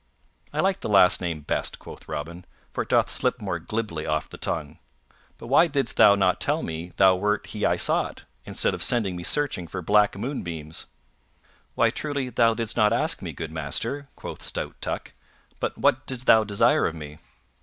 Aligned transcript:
"I 0.51 0.61
like 0.61 0.79
the 0.79 0.89
last 0.89 1.21
name 1.21 1.41
best," 1.41 1.77
quoth 1.77 2.07
Robin, 2.07 2.43
"for 2.71 2.81
it 2.81 2.89
doth 2.89 3.07
slip 3.07 3.39
more 3.39 3.59
glibly 3.59 4.07
off 4.07 4.27
the 4.27 4.37
tongue. 4.39 4.79
But 5.37 5.45
why 5.45 5.67
didst 5.67 5.95
thou 5.95 6.15
not 6.15 6.41
tell 6.41 6.63
me 6.63 6.91
thou 6.97 7.15
wert 7.15 7.45
he 7.45 7.65
I 7.67 7.75
sought, 7.75 8.23
instead 8.43 8.73
of 8.73 8.81
sending 8.81 9.15
me 9.15 9.21
searching 9.21 9.67
for 9.67 9.83
black 9.83 10.17
moonbeams?" 10.17 10.87
"Why, 11.75 11.91
truly, 11.91 12.31
thou 12.31 12.55
didst 12.55 12.75
not 12.75 12.93
ask 12.93 13.21
me, 13.21 13.31
good 13.31 13.51
master," 13.51 14.09
quoth 14.15 14.41
stout 14.41 14.75
Tuck; 14.81 15.13
"but 15.59 15.77
what 15.77 16.07
didst 16.07 16.25
thou 16.25 16.43
desire 16.45 16.87
of 16.87 16.95
me?" 16.95 17.19